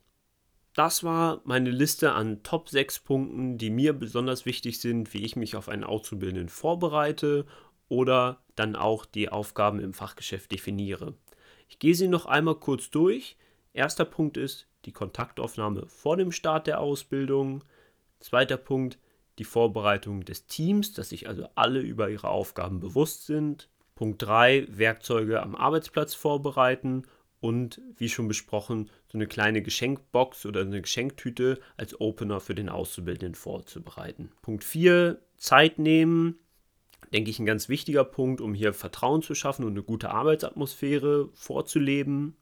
Das 0.74 1.04
war 1.04 1.42
meine 1.44 1.70
Liste 1.70 2.14
an 2.14 2.44
Top 2.44 2.70
6 2.70 3.00
Punkten, 3.00 3.58
die 3.58 3.70
mir 3.70 3.94
besonders 3.94 4.46
wichtig 4.46 4.80
sind, 4.80 5.14
wie 5.14 5.26
ich 5.26 5.36
mich 5.36 5.56
auf 5.56 5.68
einen 5.68 5.84
Auszubildenden 5.84 6.48
vorbereite 6.48 7.46
oder 7.90 8.42
dann 8.56 8.78
auch 8.78 9.06
die 9.06 9.28
Aufgaben 9.28 9.80
im 9.80 9.94
Fachgeschäft 9.94 10.52
definiere. 10.52 11.14
Ich 11.68 11.80
gehe 11.80 11.96
sie 11.96 12.08
noch 12.08 12.26
einmal 12.26 12.56
kurz 12.56 12.90
durch. 12.90 13.38
Erster 13.74 14.06
Punkt 14.06 14.38
ist 14.38 14.68
die 14.86 14.94
Kontaktaufnahme 14.94 15.88
vor 15.88 16.16
dem 16.16 16.32
Start 16.32 16.68
der 16.68 16.80
Ausbildung. 16.80 17.64
Zweiter 18.20 18.58
Punkt 18.58 18.98
die 19.40 19.44
Vorbereitung 19.44 20.24
des 20.24 20.48
Teams, 20.48 20.94
dass 20.94 21.10
sich 21.10 21.28
also 21.28 21.48
alle 21.56 21.80
über 21.80 22.10
ihre 22.10 22.30
Aufgaben 22.30 22.80
bewusst 22.80 23.26
sind. 23.26 23.70
Punkt 24.02 24.20
3 24.24 24.66
Werkzeuge 24.68 25.44
am 25.44 25.56
Arbeitsplatz 25.56 26.16
vorbereiten 26.16 27.04
und 27.40 27.80
wie 27.98 28.10
schon 28.10 28.28
besprochen, 28.28 28.90
so 29.08 29.16
eine 29.20 29.28
kleine 29.28 29.62
Geschenkbox 29.62 30.48
oder 30.48 30.62
eine 30.62 30.82
Geschenktüte 30.82 31.60
als 31.78 32.02
Opener 32.02 32.40
für 32.40 32.56
den 32.56 32.68
Auszubildenden 32.68 33.36
vorzubereiten. 33.36 34.32
Punkt 34.42 34.64
4 34.64 35.22
Zeit 35.38 35.78
nehmen, 35.78 36.40
denke 37.14 37.30
ich, 37.30 37.38
ein 37.38 37.46
ganz 37.46 37.70
wichtiger 37.70 38.04
Punkt, 38.04 38.42
um 38.42 38.56
hier 38.56 38.74
Vertrauen 38.74 39.22
zu 39.22 39.36
schaffen 39.36 39.66
und 39.66 39.74
eine 39.74 39.84
gute 39.84 40.10
Arbeitsatmosphäre 40.10 41.30
vorzuleben. 41.36 42.36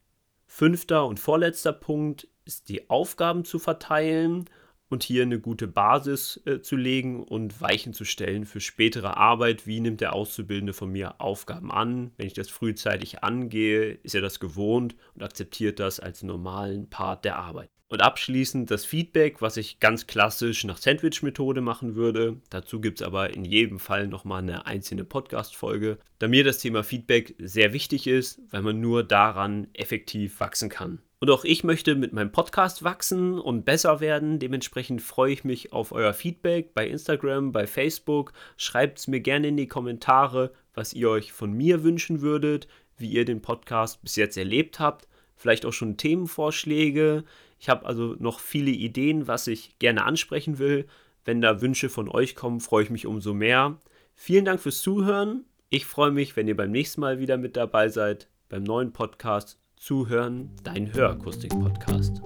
Fünfter 0.45 1.05
und 1.07 1.19
vorletzter 1.19 1.73
Punkt 1.73 2.29
ist 2.45 2.69
die 2.69 2.89
Aufgaben 2.89 3.43
zu 3.43 3.59
verteilen 3.59 4.45
und 4.89 5.03
hier 5.03 5.23
eine 5.23 5.39
gute 5.39 5.67
Basis 5.67 6.41
äh, 6.45 6.61
zu 6.61 6.75
legen 6.75 7.23
und 7.23 7.61
Weichen 7.61 7.93
zu 7.93 8.05
stellen 8.05 8.45
für 8.45 8.59
spätere 8.59 9.17
Arbeit. 9.17 9.67
Wie 9.67 9.79
nimmt 9.79 10.01
der 10.01 10.13
Auszubildende 10.13 10.73
von 10.73 10.91
mir 10.91 11.21
Aufgaben 11.21 11.71
an? 11.71 12.11
Wenn 12.17 12.27
ich 12.27 12.33
das 12.33 12.49
frühzeitig 12.49 13.23
angehe, 13.23 13.91
ist 14.03 14.15
er 14.15 14.21
das 14.21 14.39
gewohnt 14.39 14.95
und 15.15 15.23
akzeptiert 15.23 15.79
das 15.79 15.99
als 15.99 16.23
normalen 16.23 16.89
Part 16.89 17.25
der 17.25 17.37
Arbeit. 17.37 17.69
Und 17.91 18.03
abschließend 18.03 18.69
das 18.69 18.85
Feedback, 18.85 19.41
was 19.41 19.57
ich 19.57 19.79
ganz 19.79 20.05
klassisch 20.05 20.63
nach 20.63 20.77
Sandwich-Methode 20.77 21.61
machen 21.61 21.95
würde. 21.95 22.37
Dazu 22.51 22.79
gibt 22.79 23.01
es 23.01 23.07
aber 23.07 23.31
in 23.31 23.45
jedem 23.45 23.79
Fall 23.79 24.07
nochmal 24.07 24.43
eine 24.43 24.67
einzelne 24.67 25.03
Podcast-Folge, 25.03 25.97
da 26.19 26.27
mir 26.27 26.43
das 26.43 26.59
Thema 26.59 26.83
Feedback 26.83 27.33
sehr 27.39 27.73
wichtig 27.73 28.05
ist, 28.05 28.41
weil 28.51 28.61
man 28.61 28.79
nur 28.79 29.03
daran 29.03 29.69
effektiv 29.73 30.39
wachsen 30.39 30.69
kann. 30.69 31.01
Und 31.21 31.29
auch 31.29 31.43
ich 31.43 31.65
möchte 31.65 31.95
mit 31.95 32.13
meinem 32.13 32.31
Podcast 32.31 32.83
wachsen 32.83 33.39
und 33.39 33.65
besser 33.65 33.99
werden. 33.99 34.39
Dementsprechend 34.39 35.01
freue 35.01 35.33
ich 35.33 35.43
mich 35.43 35.73
auf 35.73 35.91
euer 35.91 36.13
Feedback 36.13 36.73
bei 36.73 36.87
Instagram, 36.87 37.51
bei 37.51 37.67
Facebook. 37.67 38.31
Schreibt 38.55 38.99
es 38.99 39.07
mir 39.07 39.19
gerne 39.19 39.49
in 39.49 39.57
die 39.57 39.67
Kommentare, 39.67 40.53
was 40.73 40.93
ihr 40.93 41.09
euch 41.09 41.33
von 41.33 41.51
mir 41.51 41.83
wünschen 41.83 42.21
würdet, 42.21 42.69
wie 42.97 43.09
ihr 43.09 43.25
den 43.25 43.41
Podcast 43.41 44.01
bis 44.01 44.15
jetzt 44.15 44.37
erlebt 44.37 44.79
habt. 44.79 45.09
Vielleicht 45.35 45.65
auch 45.65 45.73
schon 45.73 45.97
Themenvorschläge. 45.97 47.25
Ich 47.59 47.67
habe 47.67 47.85
also 47.85 48.15
noch 48.19 48.39
viele 48.39 48.71
Ideen, 48.71 49.27
was 49.27 49.47
ich 49.47 49.77
gerne 49.79 50.05
ansprechen 50.05 50.57
will. 50.57 50.87
Wenn 51.25 51.41
da 51.41 51.59
Wünsche 51.59 51.89
von 51.89 52.07
euch 52.07 52.33
kommen, 52.33 52.61
freue 52.61 52.83
ich 52.83 52.89
mich 52.89 53.05
umso 53.05 53.33
mehr. 53.33 53.77
Vielen 54.15 54.45
Dank 54.45 54.61
fürs 54.61 54.81
Zuhören. 54.81 55.43
Ich 55.69 55.85
freue 55.85 56.11
mich, 56.11 56.37
wenn 56.37 56.47
ihr 56.47 56.55
beim 56.55 56.71
nächsten 56.71 57.01
Mal 57.01 57.19
wieder 57.19 57.37
mit 57.37 57.57
dabei 57.57 57.89
seid 57.89 58.29
beim 58.47 58.63
neuen 58.63 58.91
Podcast 58.91 59.59
Zuhören, 59.79 60.51
dein 60.61 60.93
Hörakustik-Podcast. 60.93 62.21